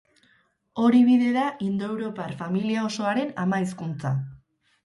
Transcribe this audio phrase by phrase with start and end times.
[0.83, 4.17] Hori bide da indoeuropar familia osoaren ama hizkuntza.